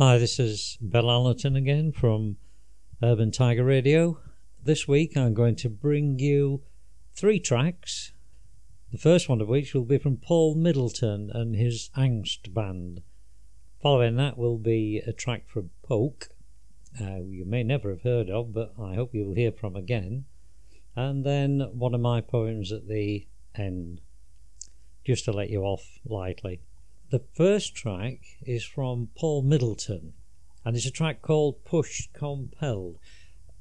[0.00, 2.36] Hi, this is Bill Allerton again from
[3.02, 4.20] Urban Tiger Radio.
[4.62, 6.62] This week I'm going to bring you
[7.16, 8.12] three tracks.
[8.92, 13.02] The first one of which will be from Paul Middleton and his Angst Band.
[13.82, 16.28] Following that will be a track from Poke,
[17.00, 20.26] uh, you may never have heard of, but I hope you will hear from again.
[20.94, 23.26] And then one of my poems at the
[23.56, 24.00] end,
[25.04, 26.60] just to let you off lightly.
[27.10, 30.12] The first track is from Paul Middleton,
[30.62, 32.98] and it's a track called Pushed Compelled.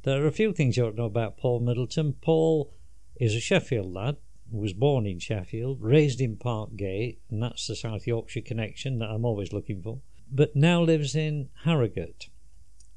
[0.03, 2.15] There are a few things you ought to know about Paul Middleton.
[2.19, 2.73] Paul
[3.15, 4.17] is a Sheffield lad,
[4.51, 9.23] was born in Sheffield, raised in Parkgate, and that's the South Yorkshire connection that I'm
[9.23, 12.27] always looking for, but now lives in Harrogate.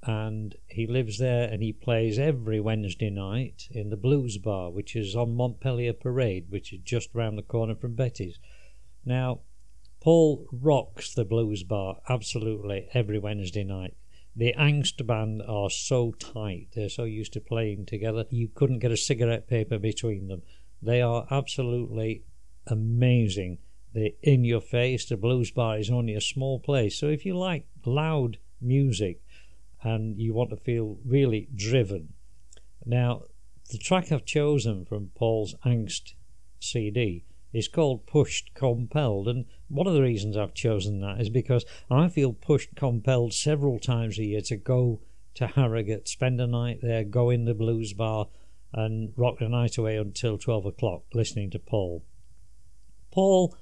[0.02, 4.96] And he lives there and he plays every Wednesday night in the Blues Bar, which
[4.96, 8.40] is on Montpellier Parade, which is just round the corner from Betty's.
[9.04, 9.42] Now,
[10.00, 13.94] Paul rocks the blues bar absolutely every Wednesday night.
[14.34, 18.92] The Angst band are so tight, they're so used to playing together, you couldn't get
[18.92, 20.42] a cigarette paper between them.
[20.80, 22.24] They are absolutely
[22.66, 23.58] amazing.
[23.92, 25.04] They're in your face.
[25.04, 29.20] The blues bar is only a small place, so if you like loud music
[29.82, 32.14] and you want to feel really driven,
[32.86, 33.24] now
[33.70, 36.14] the track I've chosen from Paul's Angst
[36.58, 41.64] CD is called pushed compelled and one of the reasons I've chosen that is because
[41.90, 45.00] I feel pushed compelled several times a year to go
[45.34, 48.26] to Harrogate, spend a night there, go in the blues bar
[48.72, 52.04] and rock the night away until 12 o'clock listening to Paul.
[53.12, 53.56] Paul,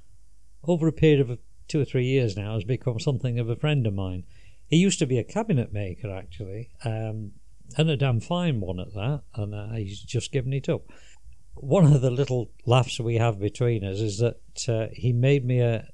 [0.65, 3.87] over a period of two or three years now, has become something of a friend
[3.87, 4.25] of mine.
[4.67, 7.33] He used to be a cabinet maker, actually, um,
[7.77, 10.83] and a damn fine one at that, and uh, he's just given it up
[11.61, 15.61] one of the little laughs we have between us is that uh, he made me
[15.61, 15.87] a,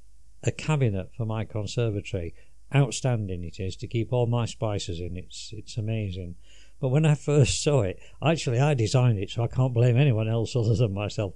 [0.45, 2.35] a cabinet for my conservatory.
[2.75, 5.17] Outstanding it is to keep all my spices in.
[5.17, 6.37] It's it's amazing.
[6.81, 10.29] But when I first saw it, actually I designed it, so I can't blame anyone
[10.29, 11.35] else other than myself.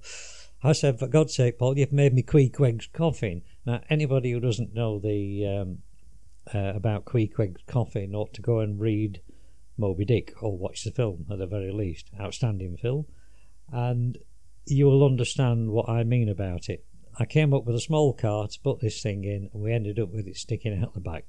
[0.61, 3.43] I said, for God's sake, Paul, you've made me Queequeg's coffin.
[3.65, 5.77] Now, anybody who doesn't know the um,
[6.53, 9.21] uh, about Queequeg's coffin ought to go and read
[9.77, 12.09] Moby Dick or watch the film at the very least.
[12.19, 13.05] Outstanding film
[13.71, 14.17] and
[14.65, 16.85] you will understand what I mean about it.
[17.19, 19.99] I came up with a small car to put this thing in, and we ended
[19.99, 21.25] up with it sticking out the back.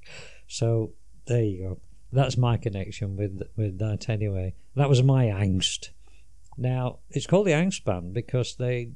[0.47, 0.93] So
[1.25, 1.79] there you go.
[2.13, 4.55] That's my connection with with that anyway.
[4.75, 5.89] That was my angst.
[6.57, 8.91] Now it's called the Angst Band because they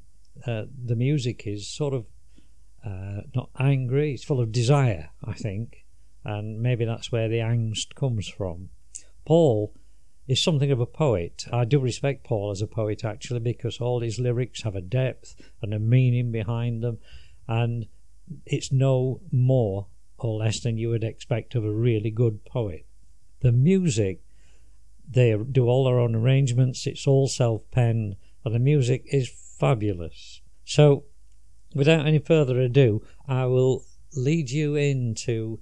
[0.45, 2.05] uh, the music is sort of
[2.85, 4.13] uh, not angry.
[4.13, 5.85] It's full of desire, I think,
[6.23, 8.69] and maybe that's where the angst comes from.
[9.25, 9.73] Paul
[10.27, 11.45] is something of a poet.
[11.51, 15.35] I do respect Paul as a poet actually because all his lyrics have a depth
[15.61, 16.99] and a meaning behind them,
[17.47, 17.87] and
[18.45, 19.87] it's no more
[20.17, 22.85] or less than you would expect of a really good poet.
[23.41, 24.21] The music,
[25.07, 30.41] they do all their own arrangements, it's all self penned, and the music is fabulous.
[30.63, 31.03] So,
[31.75, 33.83] without any further ado, I will
[34.15, 35.59] lead you into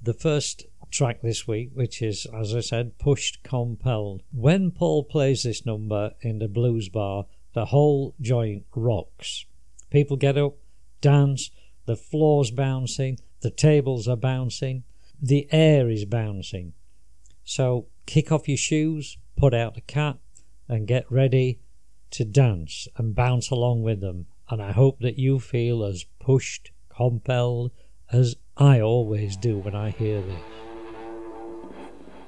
[0.00, 4.22] the first track this week, which is, as I said, pushed compelled.
[4.32, 9.46] When Paul plays this number in the blues bar, the whole joint rocks.
[9.90, 10.54] People get up,
[11.00, 11.50] dance,
[11.86, 14.84] the floor's bouncing, the tables are bouncing,
[15.20, 16.74] the air is bouncing.
[17.44, 20.18] So kick off your shoes, put out the cat,
[20.68, 21.60] and get ready
[22.10, 24.26] to dance and bounce along with them.
[24.48, 27.72] And I hope that you feel as pushed, compelled
[28.12, 30.65] as I always do when I hear this.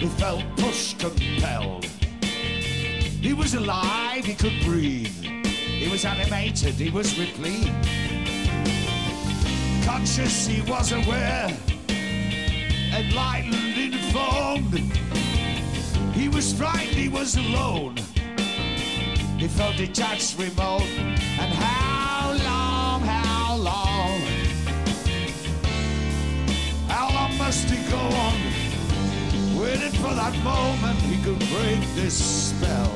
[0.00, 1.84] he felt pushed, compelled.
[1.84, 3.54] He was
[7.16, 7.70] Ripley.
[9.84, 11.56] Conscious he was aware,
[12.92, 14.74] enlightened, informed.
[16.14, 17.94] He was frightened, he was alone.
[19.38, 24.20] He felt detached, remote, and how long, how long?
[26.88, 28.27] How long must he go on?
[29.88, 32.90] Waiting for that moment he could break this spell.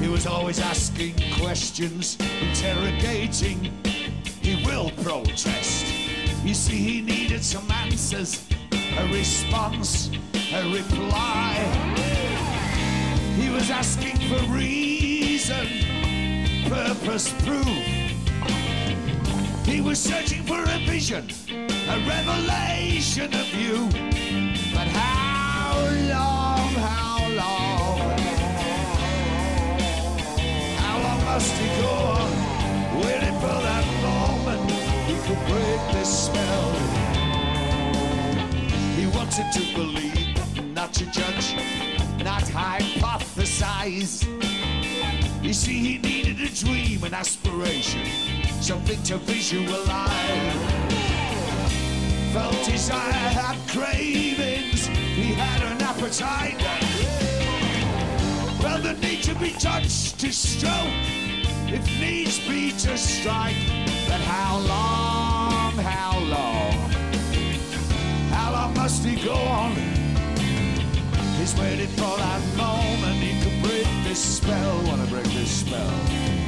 [0.00, 3.72] He was always asking questions, interrogating.
[4.40, 5.86] He will protest.
[6.44, 8.46] You see, he needed some answers,
[8.96, 10.08] a response,
[10.52, 11.54] a reply.
[13.40, 15.66] He was asking for reason,
[16.68, 17.66] purpose, proof.
[19.66, 21.28] He was searching for a vision,
[21.88, 23.88] a revelation of you.
[24.72, 25.74] But how
[26.14, 27.98] long, how long?
[30.78, 32.30] How long must he go on?
[33.02, 34.70] Waiting for that moment
[35.08, 36.72] he could break this spell.
[38.96, 41.54] He wanted to believe, not to judge,
[42.22, 44.24] not hypothesize.
[45.42, 48.06] You see, he needed a dream, an aspiration,
[48.60, 50.71] something to visualize.
[52.32, 56.56] Felt desire, had cravings, he had an appetite.
[58.62, 60.72] Well, the need to be touched, to stroke,
[61.68, 63.56] if needs be to strike.
[64.08, 66.72] But how long, how long,
[68.30, 69.72] how long must he go on?
[71.36, 74.82] He's waiting for that moment he could break this spell.
[74.86, 76.41] Wanna break this spell?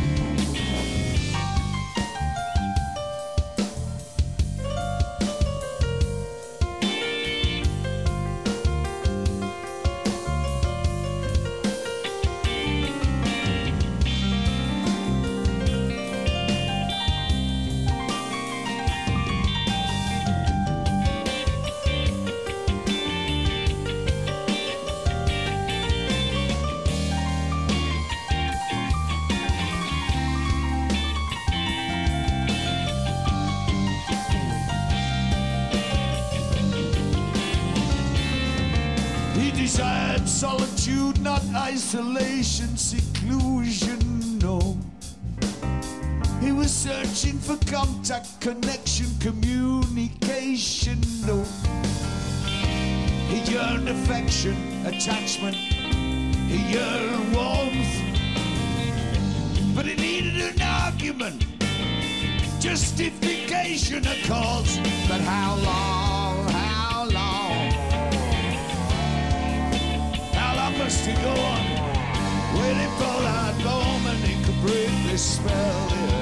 [41.84, 44.58] Isolation, seclusion, no.
[46.40, 51.44] He was searching for contact, connection, communication, no.
[53.28, 57.94] He yearned affection, attachment, he yearned warmth.
[59.74, 61.44] But he needed an argument,
[62.60, 64.78] justification, a cause.
[65.06, 67.70] But how long, how long?
[70.32, 71.43] How long must he go
[72.98, 75.88] for that moment he could break this spell.
[75.90, 76.13] Yeah.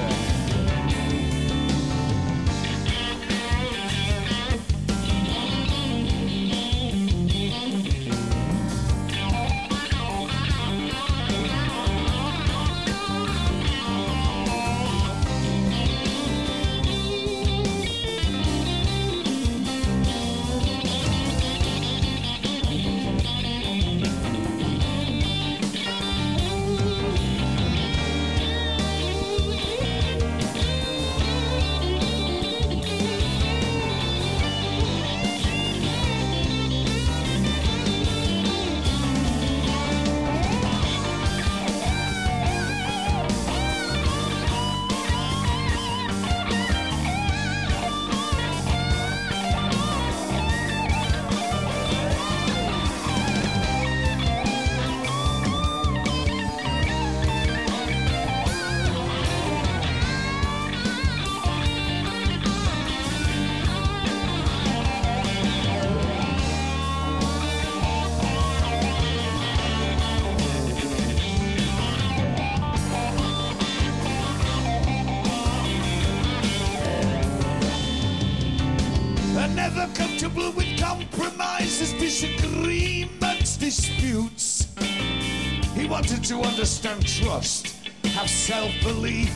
[86.63, 87.75] Understand trust,
[88.15, 89.27] have self belief,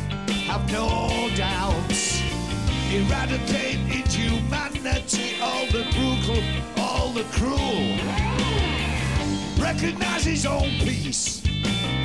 [0.48, 2.22] have no doubts.
[2.90, 6.42] Eradicate inhumanity, all the brutal,
[6.78, 7.98] all the cruel.
[9.60, 11.42] Recognize his own peace,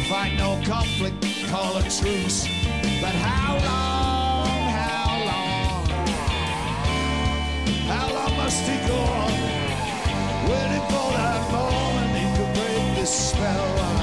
[0.09, 2.49] find no conflict, call a truce.
[3.01, 5.87] But how long, how long?
[7.87, 9.33] How long must he go on?
[10.51, 14.02] Waiting for that moment he could break this spell.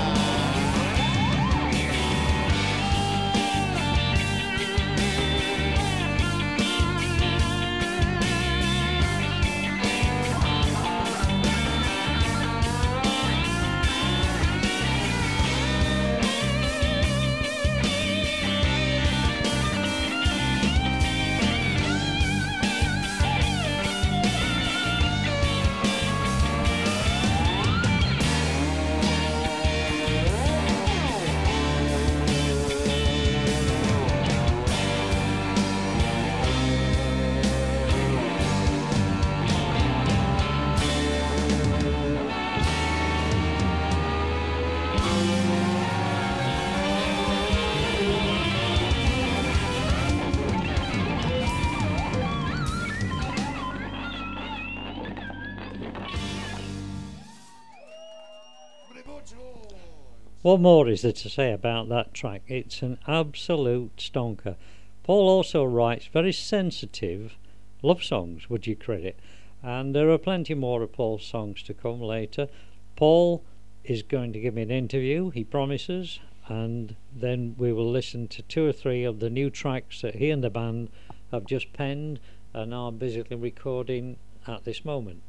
[60.49, 62.41] What more is there to say about that track?
[62.47, 64.55] It's an absolute stonker.
[65.03, 67.37] Paul also writes very sensitive
[67.83, 69.19] love songs, would you credit?
[69.61, 72.47] And there are plenty more of Paul's songs to come later.
[72.95, 73.43] Paul
[73.83, 78.41] is going to give me an interview, he promises, and then we will listen to
[78.41, 80.89] two or three of the new tracks that he and the band
[81.31, 82.19] have just penned
[82.55, 85.21] and are busily recording at this moment.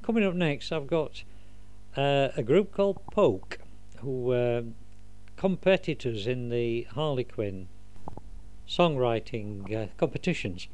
[0.00, 1.24] Coming up next, I've got
[1.94, 3.58] uh, a group called Poke
[4.02, 4.64] who were
[5.36, 7.68] competitors in the Harlequin
[8.68, 10.68] songwriting uh, competitions.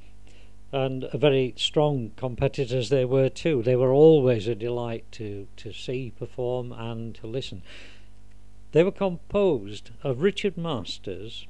[0.73, 3.63] And very strong competitors they were too.
[3.63, 7.63] They were always a delight to, to see perform and to listen.
[8.73, 11.47] They were composed of Richard Masters,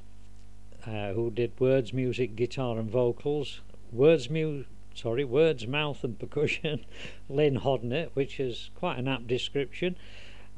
[0.85, 3.61] uh, who did words, music, guitar, and vocals.
[3.91, 6.85] Words, mu- sorry, words, mouth, and percussion.
[7.29, 9.97] Lynn Hodnett, which is quite an apt description,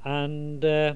[0.04, 0.96] and uh,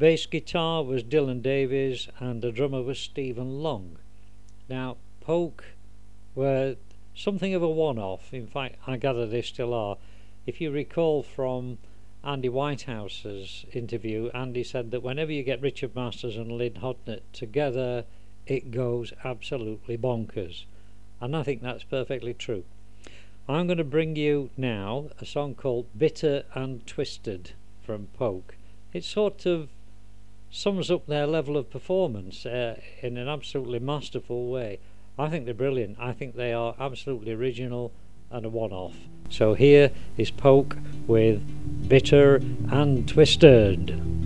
[0.00, 3.98] Bass guitar was Dylan Davies and the drummer was Stephen Long.
[4.66, 5.74] Now, Poke
[6.34, 6.76] were
[7.14, 8.32] something of a one off.
[8.32, 9.98] In fact, I gather they still are.
[10.46, 11.76] If you recall from
[12.24, 18.06] Andy Whitehouse's interview, Andy said that whenever you get Richard Masters and Lynn Hodnett together,
[18.46, 20.64] it goes absolutely bonkers.
[21.20, 22.64] And I think that's perfectly true.
[23.46, 27.52] I'm going to bring you now a song called Bitter and Twisted
[27.82, 28.56] from Poke.
[28.94, 29.68] It's sort of
[30.50, 34.78] sums up their level of performance uh, in an absolutely masterful way.
[35.18, 35.96] I think they're brilliant.
[35.98, 37.92] I think they are absolutely original
[38.30, 38.96] and a one off.
[39.28, 40.76] So here is Poke
[41.06, 42.36] with Bitter
[42.70, 44.19] and Twisted.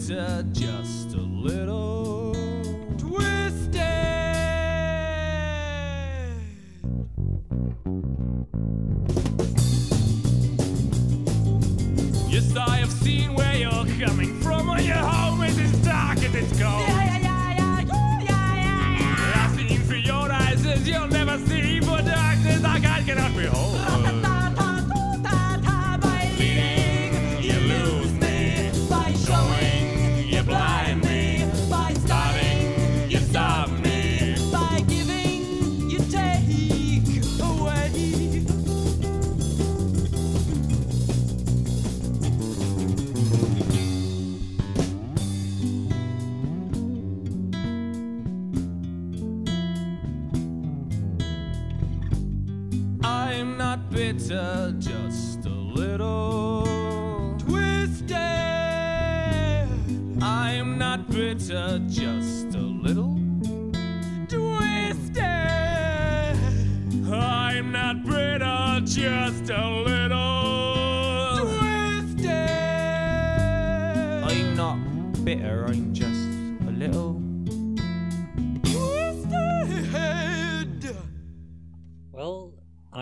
[0.00, 1.99] it's uh, just a little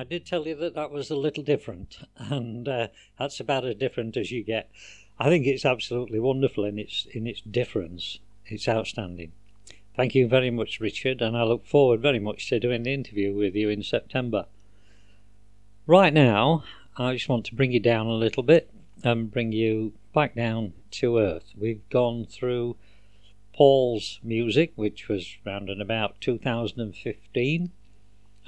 [0.09, 2.89] did tell you that that was a little different, and uh,
[3.19, 4.71] that's about as different as you get.
[5.19, 8.19] I think it's absolutely wonderful in its in its difference.
[8.47, 9.33] It's outstanding.
[9.97, 13.35] Thank you very much, Richard, and I look forward very much to doing the interview
[13.35, 14.47] with you in September.
[15.87, 16.63] Right now,
[16.97, 18.71] I just want to bring you down a little bit
[19.03, 21.53] and bring you back down to earth.
[21.57, 22.77] We've gone through
[23.53, 27.73] Paul's music, which was round and about 2015,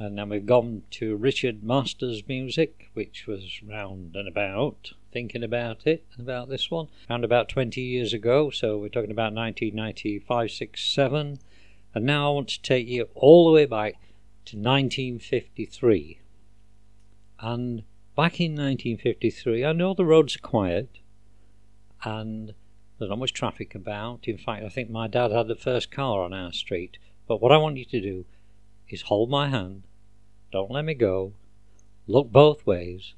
[0.01, 5.43] Uh, and then we've gone to Richard Masters' music, which was round and about, thinking
[5.43, 10.51] about it, about this one, around about 20 years ago, so we're talking about 1995,
[10.51, 11.39] 6, 7,
[11.95, 13.95] and now I want to take you all the way back
[14.47, 16.21] to 1953.
[17.41, 17.83] And
[18.17, 20.99] back in 1953, I know the roads are quiet,
[22.05, 22.55] and
[22.99, 24.29] there's not much traffic about.
[24.29, 26.99] In fact, I think my dad had the first car on our street.
[27.27, 28.25] But what I want you to do
[28.89, 29.85] is hold my hand,
[30.53, 31.33] don't let me go,
[32.07, 33.15] look both ways,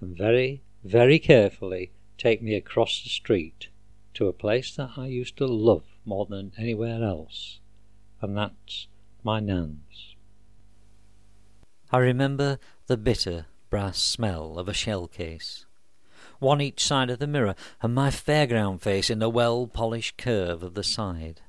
[0.00, 3.68] and very, very carefully take me across the street
[4.14, 7.60] to a place that I used to love more than anywhere else,
[8.20, 8.86] and that's
[9.22, 10.14] my nan's.
[11.92, 15.66] I remember the bitter brass smell of a shell case.
[16.38, 20.62] One each side of the mirror, and my fairground face in the well polished curve
[20.62, 21.40] of the side,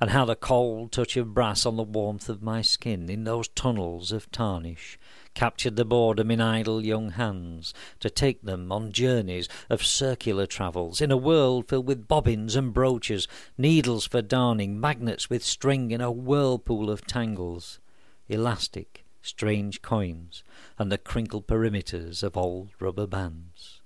[0.00, 3.48] and how the cold touch of brass on the warmth of my skin in those
[3.48, 4.98] tunnels of tarnish
[5.36, 11.00] captured the boredom in idle young hands to take them on journeys of circular travels
[11.00, 16.00] in a world filled with bobbins and brooches, needles for darning, magnets with string in
[16.00, 17.78] a whirlpool of tangles,
[18.28, 20.42] elastic, strange coins,
[20.78, 23.82] and the crinkled perimeters of old rubber bands.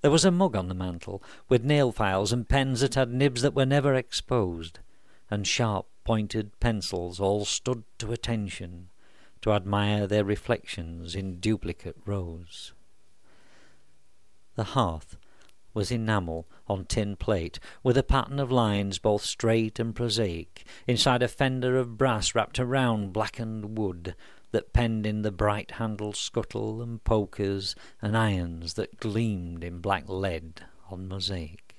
[0.00, 3.42] There was a mug on the mantel, with nail files and pens that had nibs
[3.42, 4.78] that were never exposed,
[5.30, 8.88] and sharp pointed pencils all stood to attention
[9.42, 12.72] to admire their reflections in duplicate rows.
[14.54, 15.16] The hearth
[15.74, 21.22] was enamel on tin plate, with a pattern of lines both straight and prosaic, inside
[21.22, 24.16] a fender of brass wrapped around blackened wood,
[24.50, 30.08] that penned in the bright handled scuttle and pokers and irons that gleamed in black
[30.08, 31.76] lead on mosaic,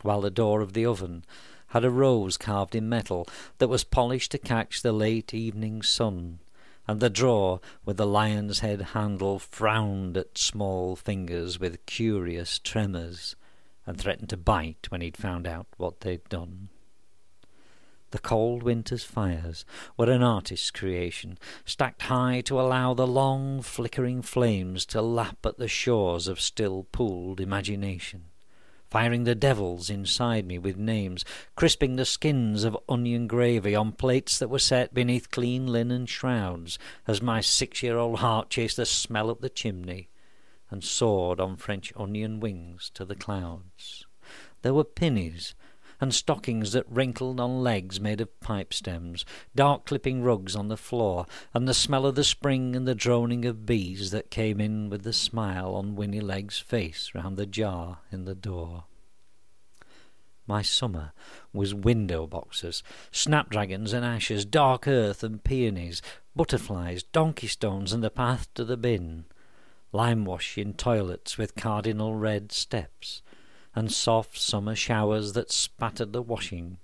[0.00, 1.24] while the door of the oven
[1.72, 3.26] had a rose carved in metal
[3.58, 6.38] that was polished to catch the late evening sun,
[6.86, 13.36] and the drawer with the lion's head handle frowned at small fingers with curious tremors,
[13.86, 16.68] and threatened to bite when he'd found out what they'd done.
[18.10, 19.64] The cold winter's fires
[19.96, 25.56] were an artist's creation, stacked high to allow the long flickering flames to lap at
[25.56, 28.24] the shores of still pooled imagination,
[28.92, 31.24] firing the devils inside me with names,
[31.56, 36.78] crisping the skins of onion gravy on plates that were set beneath clean linen shrouds,
[37.06, 40.10] as my six-year-old heart chased the smell up the chimney
[40.70, 44.04] and soared on French onion wings to the clouds.
[44.60, 45.54] There were pinnies
[46.02, 50.76] and stockings that wrinkled on legs made of pipe stems, dark clipping rugs on the
[50.76, 54.90] floor, and the smell of the spring and the droning of bees that came in
[54.90, 58.82] with the smile on Winnie Legg's face round the jar in the door.
[60.44, 61.12] My summer
[61.52, 66.02] was window boxes, snapdragons and ashes, dark earth and peonies,
[66.34, 69.26] butterflies, donkey stones, and the path to the bin,
[69.92, 73.22] lime wash in toilets with cardinal red steps,
[73.74, 76.78] and soft summer showers that spattered the washing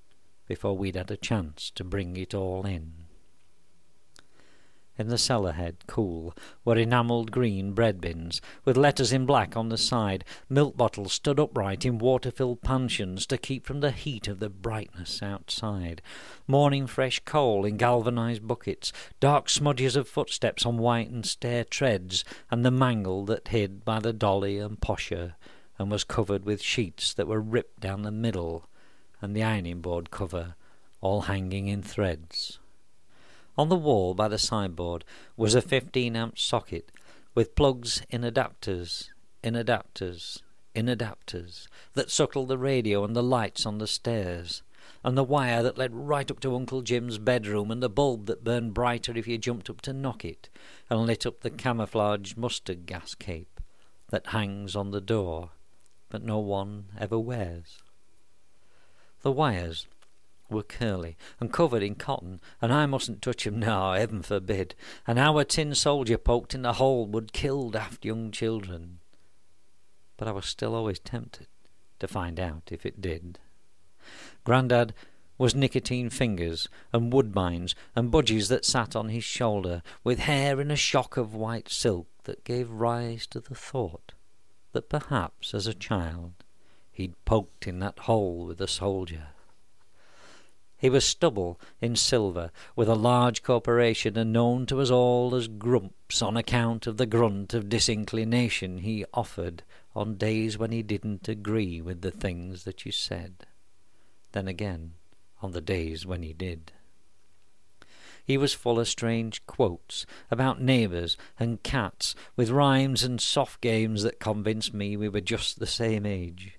[0.46, 2.92] before we'd had a chance to bring it all in.
[4.98, 9.68] In the cellar head, cool, were enamelled green bread bins, with letters in black on
[9.68, 14.40] the side, milk bottles stood upright in water-filled panchions to keep from the heat of
[14.40, 16.02] the brightness outside,
[16.48, 22.64] morning fresh coal in galvanized buckets, dark smudges of footsteps on whitened stair treads, and
[22.64, 25.34] the mangle that hid by the dolly and posher,
[25.78, 28.68] and was covered with sheets that were ripped down the middle,
[29.22, 30.54] and the ironing board cover
[31.00, 32.58] all hanging in threads.
[33.56, 35.04] On the wall by the sideboard
[35.36, 36.90] was a 15 amp socket
[37.34, 39.10] with plugs in adapters,
[39.42, 40.42] in adapters,
[40.74, 44.62] in adapters that suckled the radio and the lights on the stairs,
[45.04, 48.42] and the wire that led right up to Uncle Jim's bedroom, and the bulb that
[48.44, 50.48] burned brighter if you jumped up to knock it,
[50.90, 53.60] and lit up the camouflaged mustard gas cape
[54.10, 55.50] that hangs on the door
[56.08, 57.82] but no one ever wears.
[59.22, 59.86] The wires
[60.48, 64.74] were curly and covered in cotton, and I mustn't touch 'em now, heaven forbid,
[65.06, 69.00] and how a tin soldier poked in the hole would kill daft young children.
[70.16, 71.48] But I was still always tempted
[71.98, 73.38] to find out if it did.
[74.44, 74.94] Grandad
[75.36, 80.70] was nicotine fingers and woodbines and budgies that sat on his shoulder, with hair in
[80.70, 84.14] a shock of white silk that gave rise to the thought
[84.72, 86.32] that perhaps as a child
[86.92, 89.28] he'd poked in that hole with a soldier.
[90.76, 95.48] He was stubble in silver, with a large corporation, and known to us all as
[95.48, 99.64] Grumps on account of the grunt of disinclination he offered
[99.96, 103.46] on days when he didn't agree with the things that you said.
[104.30, 104.92] Then again,
[105.42, 106.70] on the days when he did.
[108.28, 114.02] He was full of strange quotes about neighbours and cats, with rhymes and soft games
[114.02, 116.58] that convinced me we were just the same age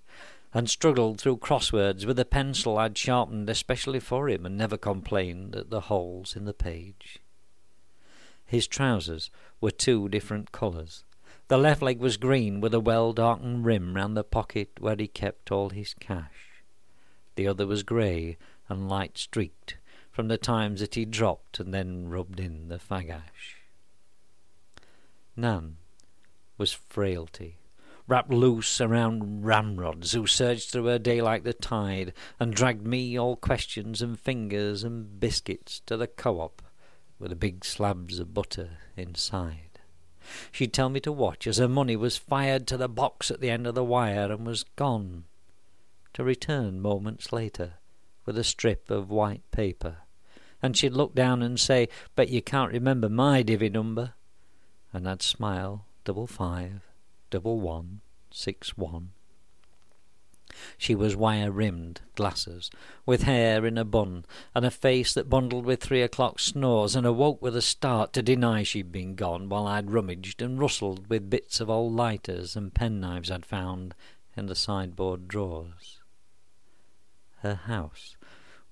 [0.52, 5.56] and struggled through crosswords with a pencil I'd sharpened especially for him and never complained
[5.56, 7.20] at the holes in the page.
[8.48, 9.30] His trousers
[9.62, 11.04] were two different colours.
[11.50, 15.08] The left leg was green with a well darkened rim round the pocket where he
[15.08, 16.64] kept all his cash.
[17.36, 19.78] The other was grey and light streaked
[20.12, 23.58] from the times that he dropped and then rubbed in the fag ash.
[25.36, 25.78] Nan
[26.58, 27.60] was frailty
[28.10, 33.18] wrapped loose around ramrods, who surged through her day like the tide, and dragged me,
[33.18, 36.64] all questions and fingers and biscuits, to the co-op
[37.20, 39.80] with the big slabs of butter inside.
[40.52, 43.52] She'd tell me to watch as her money was fired to the box at the
[43.52, 45.26] end of the wire and was gone,
[46.14, 47.76] to return moments later
[48.30, 49.98] with a strip of white paper.
[50.62, 54.14] And she'd look down and say, Bet you can't remember my divvy number.
[54.94, 56.82] And I'd smile, double five,
[57.32, 59.14] double one six one.
[60.78, 62.70] She was wire rimmed glasses,
[63.04, 67.08] with hair in a bun, and a face that bundled with three o'clock snores, and
[67.08, 71.32] awoke with a start to deny she'd been gone, while I'd rummaged and rustled with
[71.32, 73.96] bits of old lighters and penknives I'd found
[74.38, 76.00] in the sideboard drawers.
[77.42, 78.18] Her house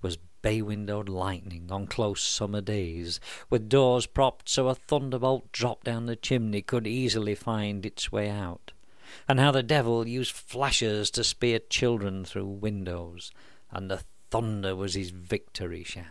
[0.01, 5.85] was bay windowed lightning on close summer days, with doors propped so a thunderbolt dropped
[5.85, 8.71] down the chimney could easily find its way out,
[9.27, 13.31] and how the devil used flashers to spear children through windows,
[13.71, 16.05] and the thunder was his victory shout.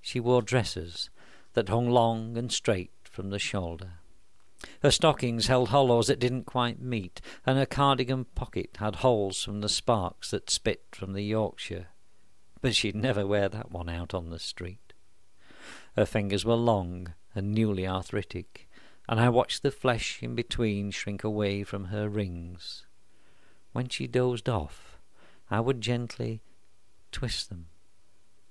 [0.00, 1.10] She wore dresses
[1.54, 3.97] that hung long and straight from the shoulder.
[4.82, 9.60] Her stockings held hollows that didn't quite meet, and her cardigan pocket had holes from
[9.60, 11.88] the sparks that spit from the Yorkshire
[12.60, 14.92] but she'd never wear that one out on the street.
[15.96, 18.68] Her fingers were long and newly arthritic,
[19.08, 22.86] and I watched the flesh in between shrink away from her rings.
[23.72, 24.98] When she dozed off,
[25.50, 26.42] I would gently
[27.12, 27.66] twist them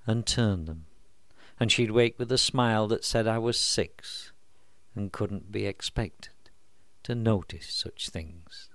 [0.05, 0.85] and turn them,
[1.59, 4.31] and she'd wake with a smile that said I was six
[4.97, 6.33] and couldn't be expected
[7.03, 8.69] to notice such things.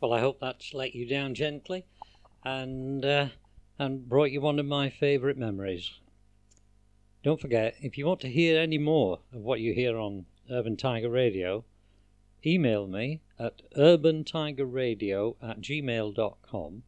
[0.00, 1.84] Well, I hope that's let you down gently
[2.44, 3.28] and uh,
[3.78, 5.90] and brought you one of my favourite memories.
[7.22, 10.76] Don't forget, if you want to hear any more of what you hear on Urban
[10.76, 11.64] Tiger Radio,
[12.44, 16.82] email me at urbantigerradio at gmail.com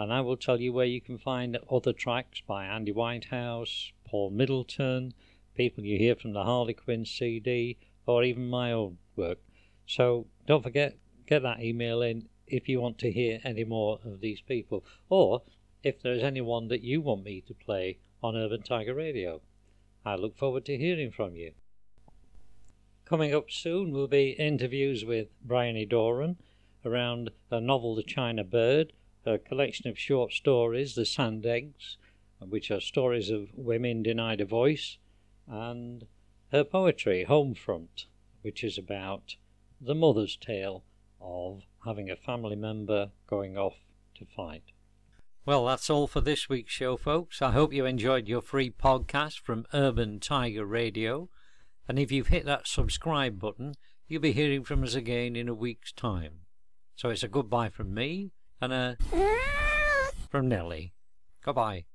[0.00, 4.30] and I will tell you where you can find other tracks by Andy Whitehouse, Paul
[4.30, 5.12] Middleton,
[5.54, 9.38] people you hear from the Harlequin CD, or even my own work.
[9.86, 14.20] So don't forget, get that email in if you want to hear any more of
[14.20, 15.42] these people, or
[15.82, 19.40] if there's anyone that you want me to play on Urban Tiger Radio.
[20.04, 21.52] I look forward to hearing from you.
[23.04, 26.36] Coming up soon will be interviews with Bryony Doran
[26.84, 28.92] around her novel The China Bird,
[29.24, 31.96] her collection of short stories, The Sand Eggs,
[32.38, 34.98] which are stories of women denied a voice,
[35.50, 36.06] and
[36.52, 38.06] her poetry, Homefront,
[38.42, 39.34] which is about
[39.80, 40.84] the mother's tale
[41.20, 43.76] of having a family member going off
[44.16, 44.62] to fight.
[45.44, 47.42] Well, that's all for this week's show, folks.
[47.42, 51.28] I hope you enjoyed your free podcast from Urban Tiger Radio.
[51.88, 53.74] And if you've hit that subscribe button,
[54.06, 56.42] you'll be hearing from us again in a week's time.
[56.94, 58.96] So it's a goodbye from me and a
[60.30, 60.92] from Nellie.
[61.42, 61.86] Goodbye.